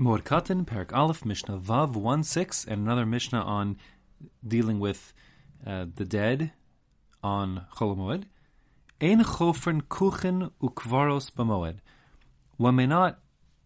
Moed 0.00 0.22
Katan, 0.22 0.66
Perak 0.66 0.94
Aleph, 0.94 1.26
Mishnah 1.26 1.58
Vav 1.58 1.92
1 1.94 2.22
6, 2.22 2.64
and 2.64 2.80
another 2.80 3.04
Mishnah 3.04 3.42
on 3.42 3.76
dealing 4.46 4.80
with 4.80 5.12
uh, 5.66 5.84
the 5.94 6.06
dead 6.06 6.52
on 7.22 7.66
Chol 7.76 8.24
Ein 9.02 9.24
chofren 9.24 9.82
kuchen 9.82 10.52
ukvaros 10.62 11.30
b'moed. 11.32 11.80
One 12.56 12.76
may 12.76 12.86
not 12.86 13.18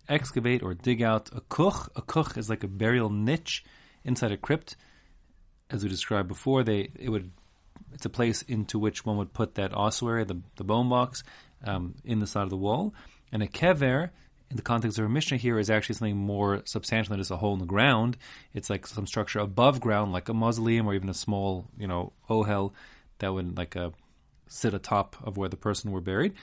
excavate 0.09 0.65
or 0.65 0.75
dig 0.75 1.03
out 1.03 1.31
a 1.33 1.41
kuch. 1.41 1.89
A 1.95 2.03
kuch 2.03 2.37
is 2.37 2.51
like 2.51 2.65
a 2.65 2.69
burial 2.69 3.11
niche 3.11 3.63
inside 4.03 4.33
a 4.33 4.37
crypt. 4.37 4.75
As 5.71 5.85
we 5.85 5.89
described 5.89 6.27
before, 6.27 6.65
they 6.65 6.91
it 6.99 7.11
would 7.11 7.31
it's 7.93 8.07
a 8.07 8.11
place 8.11 8.43
into 8.43 8.81
which 8.81 9.07
one 9.07 9.19
would 9.19 9.35
put 9.35 9.55
that 9.55 9.73
ossuary, 9.73 10.25
the, 10.25 10.41
the 10.57 10.65
bone 10.65 10.89
box, 10.89 11.23
um, 11.63 11.95
in 12.05 12.19
the 12.19 12.27
side 12.27 12.43
of 12.43 12.51
the 12.51 12.57
wall. 12.57 12.93
And 13.31 13.41
a 13.41 13.47
kever, 13.47 14.11
in 14.55 14.57
the 14.57 14.63
context 14.63 15.01
of 15.01 15.05
a 15.05 15.09
Mishnah 15.09 15.37
here, 15.37 15.59
is 15.59 15.69
actually 15.69 15.97
something 15.97 16.17
more 16.17 16.63
substantial 16.65 17.11
than 17.11 17.19
just 17.19 17.33
a 17.33 17.37
hole 17.37 17.55
in 17.55 17.59
the 17.59 17.67
ground. 17.67 18.17
It's 18.53 18.71
like 18.71 18.87
some 18.87 19.05
structure 19.05 19.41
above 19.41 19.81
ground, 19.81 20.13
like 20.13 20.29
a 20.29 20.33
mausoleum 20.33 20.87
or 20.87 20.95
even 20.95 21.09
a 21.09 21.15
small, 21.15 21.67
you 21.77 21.89
know, 21.89 22.13
ohel 22.31 22.73
that 23.19 23.35
would 23.35 23.57
like 23.57 23.75
a 23.75 23.93
sit 24.47 24.73
atop 24.73 25.17
of 25.25 25.37
where 25.37 25.49
the 25.49 25.57
person 25.57 25.91
were 25.91 26.01
buried. 26.01 26.35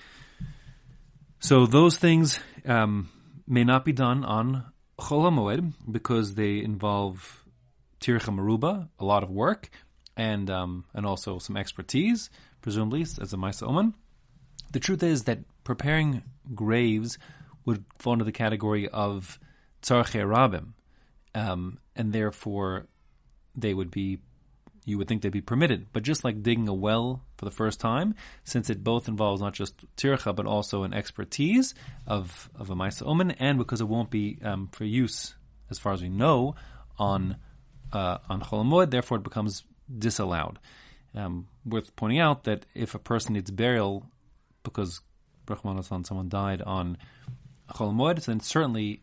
So 1.39 1.65
those 1.65 1.95
things 1.95 2.37
um, 2.65 3.09
may 3.47 3.63
not 3.63 3.85
be 3.85 3.93
done 3.93 4.25
on 4.25 4.65
Chol 4.99 5.23
HaMoed 5.31 5.71
because 5.89 6.35
they 6.35 6.61
involve 6.61 7.45
tircha 8.01 8.35
maruba, 8.35 8.89
a 8.99 9.05
lot 9.05 9.23
of 9.23 9.29
work, 9.29 9.69
and 10.17 10.49
um, 10.49 10.83
and 10.93 11.05
also 11.05 11.39
some 11.39 11.55
expertise, 11.55 12.29
presumably 12.61 13.03
as 13.03 13.31
a 13.31 13.37
Maisa 13.37 13.69
Oman. 13.69 13.93
The 14.73 14.81
truth 14.81 15.01
is 15.01 15.23
that 15.23 15.39
preparing 15.63 16.23
graves 16.53 17.17
would 17.65 17.83
fall 17.99 18.13
into 18.13 18.25
the 18.25 18.31
category 18.31 18.87
of 18.87 19.39
tzarche 19.81 20.21
rabim, 20.21 20.73
um, 21.35 21.79
and 21.95 22.13
therefore 22.13 22.87
they 23.55 23.73
would 23.73 23.91
be 23.91 24.19
you 24.83 24.97
would 24.97 25.07
think 25.07 25.21
they'd 25.21 25.31
be 25.31 25.41
permitted. 25.41 25.87
But 25.93 26.03
just 26.03 26.23
like 26.23 26.41
digging 26.41 26.67
a 26.67 26.73
well 26.73 27.23
for 27.37 27.45
the 27.45 27.51
first 27.51 27.79
time, 27.79 28.15
since 28.43 28.69
it 28.69 28.83
both 28.83 29.07
involves 29.07 29.41
not 29.41 29.53
just 29.53 29.75
tircha 29.95 30.35
but 30.35 30.45
also 30.45 30.83
an 30.83 30.93
expertise 30.93 31.73
of 32.07 32.49
of 32.55 32.69
a 32.69 32.75
ma'isa 32.75 33.05
omen, 33.05 33.31
and 33.31 33.57
because 33.57 33.81
it 33.81 33.87
won't 33.87 34.09
be 34.09 34.39
um, 34.43 34.69
for 34.71 34.85
use, 34.85 35.35
as 35.69 35.77
far 35.79 35.93
as 35.93 36.01
we 36.01 36.09
know, 36.09 36.55
on 36.97 37.37
uh, 37.93 38.17
on 38.29 38.41
Chol 38.41 38.89
therefore 38.89 39.17
it 39.17 39.23
becomes 39.23 39.63
disallowed. 39.97 40.59
Um, 41.13 41.47
worth 41.65 41.93
pointing 41.95 42.19
out 42.19 42.45
that 42.45 42.65
if 42.73 42.95
a 42.95 42.99
person 42.99 43.33
needs 43.33 43.51
burial 43.51 44.05
because 44.63 45.01
Brahmanasan 45.45 46.05
someone 46.05 46.29
died 46.29 46.61
on 46.61 46.97
Chol 47.73 48.25
then 48.25 48.39
certainly 48.39 49.01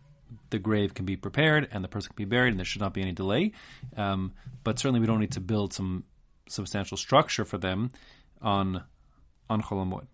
the 0.50 0.58
grave 0.58 0.94
can 0.94 1.04
be 1.04 1.16
prepared 1.16 1.68
and 1.72 1.82
the 1.82 1.88
person 1.88 2.10
can 2.10 2.16
be 2.16 2.28
buried, 2.28 2.50
and 2.50 2.58
there 2.58 2.64
should 2.64 2.80
not 2.80 2.94
be 2.94 3.02
any 3.02 3.12
delay. 3.12 3.52
Um, 3.96 4.32
but 4.64 4.78
certainly, 4.78 5.00
we 5.00 5.06
don't 5.06 5.20
need 5.20 5.32
to 5.32 5.40
build 5.40 5.72
some 5.72 6.04
substantial 6.48 6.96
structure 6.96 7.44
for 7.44 7.58
them 7.58 7.90
on 8.40 8.82
on 9.50 9.62
Chol 9.62 10.06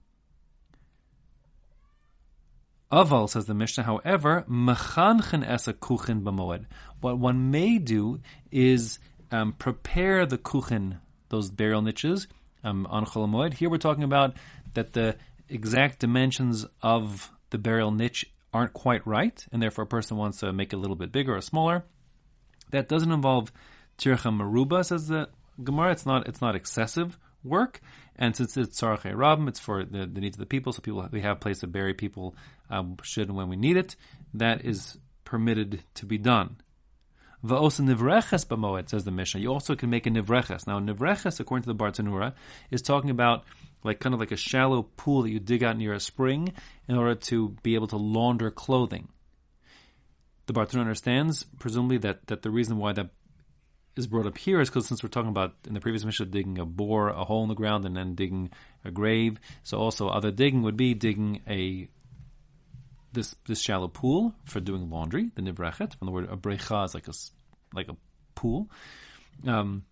Aval 2.93 3.29
says 3.29 3.47
the 3.47 3.55
Mishnah, 3.55 3.83
however, 3.83 4.45
mechanchen 4.49 5.45
esa 5.45 5.73
kuchen 5.73 6.23
b'moed. 6.23 6.67
What 7.01 7.19
one 7.19 7.51
may 7.51 7.79
do 7.79 8.21
is 8.53 9.01
um, 9.33 9.53
prepare 9.53 10.27
the 10.27 10.39
kuchen, 10.39 10.99
those 11.29 11.51
burial 11.51 11.83
niches, 11.83 12.29
um, 12.63 12.87
on 12.87 13.05
Chol 13.05 13.53
Here 13.53 13.69
we're 13.69 13.79
talking 13.79 14.05
about 14.05 14.37
that 14.75 14.93
the 14.93 15.17
exact 15.49 15.99
dimensions 15.99 16.67
of 16.83 17.33
the 17.51 17.59
burial 17.59 17.91
niche 17.91 18.27
aren't 18.55 18.73
quite 18.73 19.07
right, 19.07 19.45
and 19.53 19.61
therefore 19.61 19.85
a 19.85 19.89
person 19.89 20.17
wants 20.17 20.39
to 20.39 20.53
make 20.53 20.73
it 20.73 20.77
a 20.77 20.79
little 20.79 20.97
bit 20.97 21.13
bigger 21.13 21.37
or 21.37 21.41
smaller. 21.41 21.85
That 22.71 22.89
doesn't 22.89 23.13
involve 23.13 23.53
tircha 23.99 24.33
maruba, 24.33 24.85
says 24.85 25.09
the 25.09 25.29
Gemara. 25.63 25.93
It's 25.93 26.07
not 26.07 26.29
it's 26.29 26.41
not 26.41 26.55
excessive 26.55 27.19
work, 27.43 27.81
and 28.17 28.35
since 28.35 28.57
it's 28.57 28.81
tzarche 28.81 29.13
rabim, 29.13 29.49
it's 29.49 29.61
for 29.61 29.85
the, 29.85 30.07
the, 30.07 30.21
needs 30.21 30.37
of 30.37 30.41
the 30.41 30.47
people. 30.47 30.73
So 30.73 30.81
people 30.81 31.07
we 31.11 31.21
have 31.21 31.37
a 31.37 31.41
place 31.41 31.61
to 31.61 31.67
bury 31.67 31.95
people 31.95 32.35
um, 32.71 32.97
should 33.03 33.29
and 33.29 33.37
when 33.37 33.49
we 33.49 33.57
need 33.57 33.77
it. 33.77 33.97
That 34.33 34.65
is 34.65 34.99
permitted 35.25 35.83
to 35.95 36.07
be 36.07 36.19
done. 36.19 36.57
Va'osa 37.45 37.83
nivreches 37.83 38.47
b'moed 38.47 38.89
says 38.89 39.05
the 39.05 39.11
Mishnah. 39.11 39.41
You 39.41 39.53
also 39.53 39.77
can 39.77 39.91
make 39.91 40.07
a 40.07 40.11
nivreches. 40.11 40.67
Now 40.67 40.81
nivreches, 40.81 41.41
according 41.41 41.65
to 41.65 41.73
the 41.73 41.75
Bartanura, 41.75 42.33
is 42.71 42.81
talking 42.81 43.11
about 43.11 43.45
like 43.85 44.01
kind 44.01 44.15
of 44.15 44.21
like 44.21 44.33
a 44.33 44.37
shallow 44.37 44.83
pool 44.83 45.23
that 45.23 45.31
you 45.31 45.39
dig 45.39 45.63
out 45.63 45.77
near 45.77 45.93
a 45.93 46.01
spring 46.01 46.53
in 46.89 46.97
order 46.97 47.15
to 47.15 47.51
be 47.63 47.75
able 47.75 47.87
to 47.89 47.97
launder 47.97 48.51
clothing. 48.51 49.09
The 50.47 50.53
Bartanura 50.53 50.81
understands, 50.81 51.45
presumably, 51.59 51.99
that, 51.99 52.27
that 52.27 52.43
the 52.43 52.51
reason 52.51 52.79
why 52.79 52.93
that 52.95 53.11
is 53.97 54.07
brought 54.07 54.27
up 54.27 54.37
here 54.37 54.61
is 54.61 54.69
because 54.69 54.87
since 54.87 55.03
we're 55.03 55.09
talking 55.09 55.31
about 55.31 55.55
in 55.67 55.75
the 55.75 55.81
previous 55.81 56.05
Mishnah 56.05 56.27
digging 56.27 56.59
a 56.59 56.65
bore, 56.65 57.11
a 57.11 57.25
hole 57.25 57.43
in 57.43 57.49
the 57.49 57.55
ground, 57.55 57.85
and 57.85 57.97
then 57.97 58.15
digging 58.15 58.51
a 58.85 58.91
grave, 58.91 59.39
so 59.63 59.79
also 59.79 60.09
other 60.09 60.31
digging 60.31 60.63
would 60.63 60.77
be 60.77 60.95
digging 60.95 61.43
a 61.49 61.89
this 63.13 63.37
this 63.47 63.61
shallow 63.61 63.87
pool 63.87 64.35
for 64.45 64.59
doing 64.61 64.91
laundry, 64.91 65.31
the 65.37 65.43
nivrechet, 65.43 65.97
from 65.97 66.07
the 66.07 66.13
word 66.13 66.29
abrecha 66.29 66.85
is 66.85 66.95
like 66.95 67.07
a 67.07 67.13
like 67.73 67.89
a 67.89 67.97
pool, 68.35 68.69
um, 69.47 69.85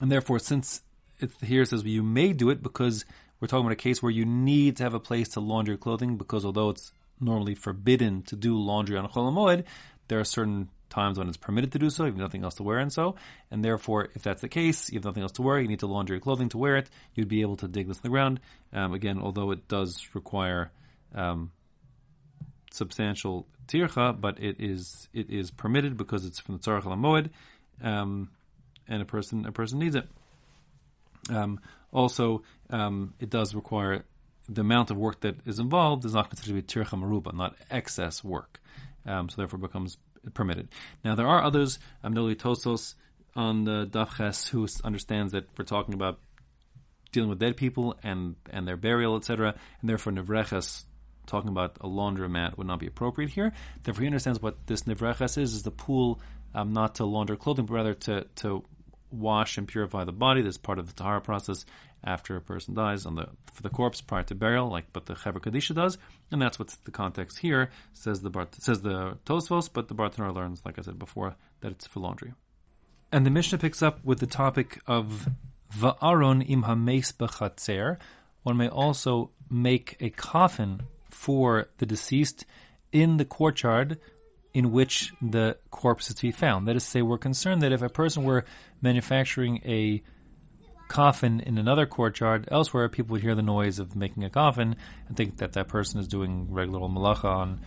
and 0.00 0.12
therefore 0.12 0.38
since 0.38 0.82
it 1.20 1.30
here 1.42 1.64
says 1.64 1.82
well, 1.82 1.90
you 1.90 2.02
may 2.02 2.32
do 2.32 2.50
it 2.50 2.62
because 2.62 3.04
we're 3.40 3.48
talking 3.48 3.64
about 3.64 3.72
a 3.72 3.76
case 3.76 4.02
where 4.02 4.12
you 4.12 4.24
need 4.24 4.76
to 4.76 4.82
have 4.82 4.94
a 4.94 5.00
place 5.00 5.28
to 5.30 5.40
launder 5.40 5.72
your 5.72 5.78
clothing 5.78 6.16
because 6.16 6.44
although 6.44 6.70
it's 6.70 6.92
normally 7.20 7.54
forbidden 7.54 8.22
to 8.22 8.36
do 8.36 8.56
laundry 8.56 8.96
on 8.96 9.08
Chol 9.08 9.64
there 10.08 10.20
are 10.20 10.24
certain 10.24 10.68
times 10.88 11.18
when 11.18 11.28
it's 11.28 11.36
permitted 11.36 11.72
to 11.72 11.78
do 11.78 11.90
so, 11.90 12.04
you 12.04 12.10
have 12.10 12.18
nothing 12.18 12.44
else 12.44 12.54
to 12.54 12.62
wear 12.62 12.78
and 12.78 12.92
so, 12.92 13.14
and 13.50 13.64
therefore, 13.64 14.08
if 14.14 14.22
that's 14.22 14.40
the 14.40 14.48
case, 14.48 14.90
you 14.90 14.98
have 14.98 15.04
nothing 15.04 15.22
else 15.22 15.32
to 15.32 15.42
wear, 15.42 15.60
you 15.60 15.68
need 15.68 15.80
to 15.80 15.86
launder 15.86 16.14
your 16.14 16.20
clothing 16.20 16.48
to 16.48 16.58
wear 16.58 16.76
it, 16.76 16.88
you'd 17.14 17.28
be 17.28 17.42
able 17.42 17.56
to 17.56 17.68
dig 17.68 17.88
this 17.88 17.98
in 17.98 18.02
the 18.02 18.08
ground. 18.08 18.40
Um, 18.72 18.94
again, 18.94 19.18
although 19.20 19.50
it 19.50 19.68
does 19.68 20.08
require 20.14 20.70
um, 21.14 21.52
substantial 22.72 23.46
tircha, 23.66 24.18
but 24.18 24.42
it 24.42 24.56
is 24.58 25.08
it 25.12 25.30
is 25.30 25.50
permitted 25.50 25.96
because 25.96 26.24
it's 26.24 26.38
from 26.38 26.56
the 26.56 26.60
tzarech 26.60 26.86
al 26.86 27.88
um, 27.88 28.30
and 28.88 29.02
a 29.02 29.04
person 29.04 29.46
a 29.46 29.52
person 29.52 29.78
needs 29.78 29.94
it. 29.94 30.08
Um, 31.28 31.60
also, 31.92 32.42
um, 32.70 33.14
it 33.18 33.30
does 33.30 33.54
require 33.54 34.04
the 34.48 34.62
amount 34.62 34.90
of 34.90 34.96
work 34.96 35.20
that 35.20 35.36
is 35.46 35.58
involved 35.58 36.04
is 36.04 36.14
not 36.14 36.30
considered 36.30 36.48
to 36.48 36.54
be 36.54 36.62
tircha 36.62 36.98
maruba, 36.98 37.34
not 37.34 37.54
excess 37.70 38.24
work. 38.24 38.60
Um, 39.06 39.28
so 39.28 39.36
therefore, 39.36 39.58
becomes 39.58 39.98
permitted. 40.34 40.68
Now 41.04 41.14
there 41.14 41.26
are 41.26 41.42
others. 41.42 41.78
Um, 42.02 42.14
Tosfos 42.14 42.94
on 43.36 43.64
the 43.64 43.86
Dafches 43.86 44.48
who 44.48 44.66
understands 44.84 45.32
that 45.32 45.46
we're 45.56 45.64
talking 45.64 45.94
about 45.94 46.18
dealing 47.12 47.30
with 47.30 47.38
dead 47.38 47.56
people 47.56 47.96
and 48.02 48.36
and 48.50 48.66
their 48.66 48.76
burial, 48.76 49.16
etc. 49.16 49.54
And 49.80 49.88
therefore, 49.88 50.12
nevreches 50.12 50.84
talking 51.26 51.50
about 51.50 51.76
a 51.80 51.86
laundromat 51.88 52.56
would 52.56 52.66
not 52.66 52.80
be 52.80 52.86
appropriate 52.86 53.30
here. 53.30 53.52
Therefore, 53.82 54.02
he 54.02 54.06
understands 54.06 54.40
what 54.40 54.66
this 54.66 54.82
nevreches 54.82 55.38
is: 55.38 55.54
is 55.54 55.62
the 55.62 55.70
pool 55.70 56.20
um, 56.54 56.72
not 56.72 56.96
to 56.96 57.04
launder 57.04 57.36
clothing, 57.36 57.66
but 57.66 57.74
rather 57.74 57.94
to 57.94 58.26
to 58.36 58.64
wash 59.10 59.58
and 59.58 59.66
purify 59.66 60.04
the 60.04 60.12
body. 60.12 60.42
That's 60.42 60.58
part 60.58 60.78
of 60.78 60.86
the 60.86 60.92
tahara 60.92 61.20
process 61.20 61.64
after 62.04 62.36
a 62.36 62.40
person 62.40 62.74
dies 62.74 63.06
on 63.06 63.16
the 63.16 63.28
for 63.52 63.62
the 63.62 63.70
corpse 63.70 64.00
prior 64.00 64.22
to 64.24 64.34
burial, 64.34 64.68
like 64.68 64.92
but 64.92 65.06
the 65.06 65.14
Chevra 65.14 65.40
Kadisha 65.40 65.74
does, 65.74 65.98
and 66.30 66.40
that's 66.40 66.58
what's 66.58 66.76
the 66.76 66.90
context 66.90 67.38
here. 67.38 67.70
Says 67.92 68.22
the 68.22 68.30
Bart, 68.30 68.54
says 68.54 68.82
the 68.82 69.18
Tosfos, 69.26 69.68
but 69.72 69.88
the 69.88 69.94
Bartanur 69.94 70.34
learns, 70.34 70.62
like 70.64 70.78
I 70.78 70.82
said 70.82 70.98
before, 70.98 71.36
that 71.60 71.72
it's 71.72 71.86
for 71.86 72.00
laundry. 72.00 72.34
And 73.10 73.24
the 73.24 73.30
Mishnah 73.30 73.58
picks 73.58 73.82
up 73.82 74.04
with 74.04 74.20
the 74.20 74.26
topic 74.26 74.80
of 74.86 75.28
va'aron 75.76 76.48
im 76.48 76.64
hameis 76.64 77.12
b'chatzer. 77.12 77.98
One 78.42 78.56
may 78.56 78.68
also 78.68 79.30
make 79.50 79.96
a 80.00 80.10
coffin 80.10 80.82
for 81.10 81.68
the 81.78 81.86
deceased 81.86 82.44
in 82.92 83.16
the 83.16 83.24
courtyard 83.24 83.98
in 84.58 84.72
which 84.72 85.12
the 85.22 85.56
corpse 85.70 86.10
is 86.10 86.16
to 86.16 86.22
be 86.22 86.32
found. 86.32 86.66
That 86.66 86.74
is 86.74 86.82
to 86.82 86.90
say, 86.90 87.00
we're 87.00 87.16
concerned 87.16 87.62
that 87.62 87.70
if 87.70 87.80
a 87.80 87.88
person 87.88 88.24
were 88.24 88.44
manufacturing 88.82 89.60
a 89.64 90.02
coffin 90.88 91.38
in 91.38 91.58
another 91.58 91.86
courtyard 91.86 92.48
elsewhere, 92.50 92.88
people 92.88 93.12
would 93.12 93.22
hear 93.22 93.36
the 93.36 93.42
noise 93.56 93.78
of 93.78 93.94
making 93.94 94.24
a 94.24 94.30
coffin 94.30 94.74
and 95.06 95.16
think 95.16 95.36
that 95.36 95.52
that 95.52 95.68
person 95.68 96.00
is 96.00 96.08
doing 96.08 96.48
regular 96.50 96.80
malacha 96.80 97.24
on 97.24 97.60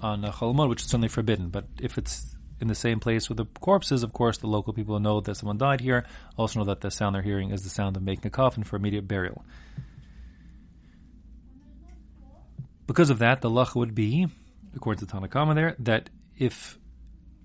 on 0.00 0.24
uh, 0.24 0.30
a 0.30 0.32
Chol 0.32 0.52
Hamoed, 0.52 0.70
which 0.70 0.80
is 0.80 0.88
certainly 0.88 1.06
forbidden. 1.06 1.50
But 1.50 1.66
if 1.80 1.98
it's 1.98 2.34
in 2.60 2.66
the 2.66 2.74
same 2.74 2.98
place 2.98 3.28
with 3.28 3.38
the 3.38 3.46
corpses, 3.60 4.02
of 4.02 4.12
course, 4.12 4.38
the 4.38 4.48
local 4.48 4.72
people 4.72 4.98
know 4.98 5.20
that 5.20 5.36
someone 5.36 5.56
died 5.56 5.80
here. 5.80 6.04
Also 6.36 6.58
know 6.58 6.64
that 6.64 6.80
the 6.80 6.90
sound 6.90 7.14
they're 7.14 7.22
hearing 7.22 7.52
is 7.52 7.62
the 7.62 7.70
sound 7.70 7.96
of 7.96 8.02
making 8.02 8.26
a 8.26 8.30
coffin 8.30 8.64
for 8.64 8.74
immediate 8.74 9.06
burial. 9.06 9.44
Because 12.88 13.10
of 13.10 13.20
that, 13.20 13.40
the 13.40 13.48
lach 13.48 13.76
would 13.76 13.94
be, 13.94 14.26
according 14.74 14.98
to 14.98 15.06
Tanna 15.06 15.28
Kamma 15.28 15.54
there, 15.54 15.76
that 15.78 16.10
if 16.38 16.78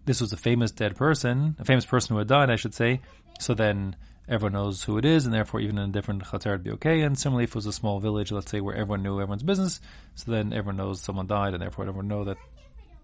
this 0.06 0.22
was 0.22 0.34
a 0.34 0.38
famous 0.38 0.72
dead 0.72 0.96
person, 0.96 1.56
a 1.60 1.66
famous 1.66 1.86
person 1.86 2.14
who 2.14 2.20
had 2.20 2.28
died, 2.28 2.50
I 2.50 2.56
should 2.56 2.74
say, 2.74 3.02
so 3.40 3.54
then 3.54 3.96
everyone 4.28 4.54
knows 4.54 4.84
who 4.84 4.98
it 4.98 5.06
is, 5.06 5.26
and 5.26 5.34
therefore 5.34 5.60
even 5.60 5.78
in 5.78 5.90
a 5.90 5.94
different 5.94 6.24
chatzar 6.24 6.52
would 6.52 6.64
be 6.64 6.72
okay. 6.72 7.02
And 7.02 7.18
similarly, 7.18 7.46
if 7.46 7.52
it 7.52 7.56
was 7.56 7.66
a 7.66 7.74
small 7.74 8.00
village, 8.00 8.32
let's 8.32 8.52
say 8.52 8.62
where 8.62 8.76
everyone 8.76 9.04
knew 9.04 9.20
everyone's 9.20 9.44
business, 9.44 9.80
so 10.16 10.32
then 10.32 10.54
everyone 10.54 10.78
knows 10.78 11.02
someone 11.02 11.28
died, 11.28 11.54
and 11.54 11.62
therefore 11.62 11.86
everyone 11.88 12.08
know 12.08 12.24
that 12.26 12.38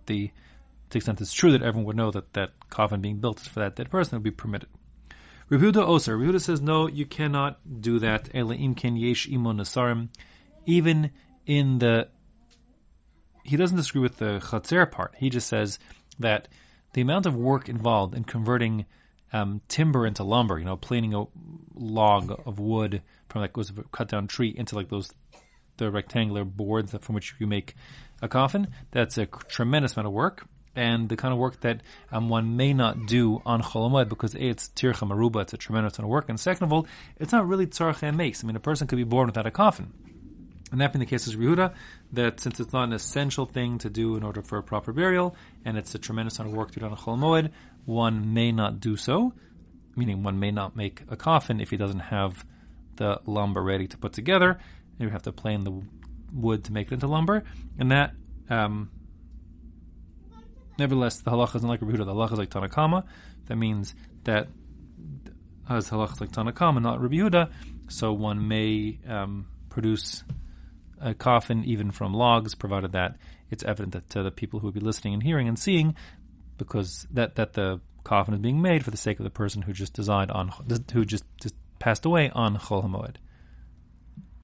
the 0.05 0.31
the 0.89 0.97
extent 0.97 1.19
it's 1.19 1.33
true 1.33 1.51
that 1.51 1.63
everyone 1.63 1.85
would 1.85 1.95
know 1.95 2.11
that 2.11 2.33
that 2.33 2.51
coffin 2.69 3.01
being 3.01 3.17
built 3.17 3.41
is 3.41 3.47
for 3.47 3.59
that 3.59 3.75
dead 3.75 3.89
person, 3.89 4.15
would 4.15 4.23
be 4.23 4.31
permitted. 4.31 4.69
Rehuda 5.49 5.87
Oser. 5.87 6.17
Rehuda 6.17 6.41
says, 6.41 6.61
no, 6.61 6.87
you 6.87 7.05
cannot 7.05 7.59
do 7.81 7.99
that. 7.99 8.29
Even 10.67 11.11
in 11.45 11.79
the, 11.79 12.07
he 13.45 13.57
doesn't 13.57 13.77
disagree 13.77 14.01
with 14.01 14.17
the 14.17 14.39
chatzer 14.39 14.89
part. 14.89 15.13
He 15.17 15.29
just 15.29 15.47
says 15.47 15.79
that 16.19 16.47
the 16.93 17.01
amount 17.01 17.25
of 17.25 17.35
work 17.35 17.69
involved 17.69 18.15
in 18.15 18.23
converting 18.23 18.85
um, 19.33 19.61
timber 19.67 20.05
into 20.05 20.23
lumber, 20.23 20.59
you 20.59 20.65
know, 20.65 20.77
planing 20.77 21.13
a 21.13 21.25
log 21.73 22.31
of 22.45 22.59
wood 22.59 23.01
from 23.29 23.41
like 23.41 23.57
was 23.57 23.73
cut 23.91 24.07
down 24.07 24.27
tree 24.27 24.53
into 24.55 24.75
like 24.75 24.89
those 24.89 25.11
the 25.77 25.91
rectangular 25.91 26.45
boards 26.45 26.95
from 27.01 27.15
which 27.15 27.35
you 27.37 27.47
make 27.47 27.75
a 28.21 28.27
coffin. 28.27 28.67
That's 28.91 29.17
a 29.17 29.25
tremendous 29.25 29.93
amount 29.93 30.07
of 30.07 30.13
work 30.13 30.47
and 30.75 31.09
the 31.09 31.15
kind 31.15 31.33
of 31.33 31.39
work 31.39 31.61
that 31.61 31.81
um, 32.11 32.29
one 32.29 32.57
may 32.57 32.73
not 32.73 33.05
do 33.07 33.41
on 33.45 33.61
Chol 33.61 34.09
because 34.09 34.35
A, 34.35 34.41
it's 34.49 34.69
tircha 34.69 35.07
maruba, 35.07 35.41
it's 35.41 35.53
a 35.53 35.57
tremendous 35.57 35.97
amount 35.97 36.07
of 36.07 36.11
work, 36.11 36.29
and 36.29 36.39
second 36.39 36.65
of 36.65 36.73
all, 36.73 36.85
it's 37.17 37.31
not 37.31 37.47
really 37.47 37.65
tzarcha 37.65 38.13
makes. 38.13 38.43
I 38.43 38.47
mean, 38.47 38.55
a 38.55 38.59
person 38.59 38.87
could 38.87 38.97
be 38.97 39.03
born 39.03 39.27
without 39.27 39.45
a 39.45 39.51
coffin. 39.51 39.93
And 40.75 40.81
that 40.81 40.91
being 40.91 40.99
the 40.99 41.05
case 41.05 41.25
is 41.25 41.37
Rehuda, 41.37 41.73
that 42.11 42.41
since 42.41 42.59
it's 42.59 42.73
not 42.73 42.83
an 42.83 42.91
essential 42.91 43.45
thing 43.45 43.77
to 43.77 43.89
do 43.89 44.17
in 44.17 44.23
order 44.23 44.41
for 44.41 44.57
a 44.57 44.61
proper 44.61 44.91
burial, 44.91 45.33
and 45.63 45.77
it's 45.77 45.95
a 45.95 45.97
tremendous 45.97 46.37
amount 46.37 46.51
of 46.51 46.57
work 46.57 46.71
to 46.71 46.81
do 46.81 46.85
on 46.85 46.91
a 46.91 46.97
Chol 46.97 47.49
one 47.85 48.33
may 48.33 48.51
not 48.51 48.81
do 48.81 48.97
so, 48.97 49.31
meaning 49.95 50.21
one 50.21 50.37
may 50.37 50.51
not 50.51 50.75
make 50.75 51.01
a 51.07 51.15
coffin 51.15 51.61
if 51.61 51.69
he 51.69 51.77
doesn't 51.77 52.01
have 52.01 52.43
the 52.97 53.21
lumber 53.25 53.63
ready 53.63 53.87
to 53.87 53.97
put 53.97 54.11
together. 54.11 54.59
You 54.99 55.07
have 55.07 55.21
to 55.21 55.31
plane 55.31 55.63
the 55.63 55.81
wood 56.33 56.65
to 56.65 56.73
make 56.73 56.87
it 56.87 56.95
into 56.95 57.07
lumber, 57.07 57.45
and 57.79 57.91
that 57.91 58.11
um, 58.49 58.91
Nevertheless, 60.77 61.21
the 61.21 61.31
halacha 61.31 61.55
isn't 61.55 61.69
like 61.69 61.81
Rabbi 61.81 61.95
Huda. 61.95 62.05
The 62.05 62.13
halacha 62.13 62.33
is 62.33 62.37
like 62.39 62.49
Tanna 62.49 62.67
Kamma. 62.67 63.05
That 63.45 63.55
means 63.55 63.95
that 64.25 64.49
as 65.69 65.89
halacha 65.89 66.15
is 66.15 66.19
like 66.19 66.33
Tanna 66.33 66.51
Kamma, 66.51 66.81
not 66.81 66.99
Rabbi 66.99 67.45
so 67.87 68.11
one 68.11 68.45
may 68.49 68.99
um, 69.07 69.47
produce 69.69 70.25
a 70.99 71.13
coffin 71.13 71.63
even 71.65 71.91
from 71.91 72.13
logs, 72.13 72.55
provided 72.55 72.93
that 72.93 73.17
it's 73.49 73.63
evident 73.63 73.93
that 73.93 74.09
to 74.11 74.23
the 74.23 74.31
people 74.31 74.59
who 74.59 74.67
would 74.67 74.73
be 74.73 74.79
listening 74.79 75.13
and 75.13 75.23
hearing 75.23 75.47
and 75.47 75.57
seeing, 75.57 75.95
because 76.57 77.07
that 77.11 77.35
that 77.35 77.53
the 77.53 77.79
coffin 78.03 78.33
is 78.33 78.39
being 78.39 78.61
made 78.61 78.83
for 78.83 78.91
the 78.91 78.97
sake 78.97 79.19
of 79.19 79.23
the 79.23 79.29
person 79.29 79.63
who 79.63 79.73
just 79.73 79.93
died 79.93 80.31
on 80.31 80.51
who 80.93 81.03
just, 81.03 81.25
just 81.41 81.55
passed 81.79 82.05
away 82.05 82.29
on 82.29 82.57
Chol 82.57 82.83
Hamoed. 82.83 83.15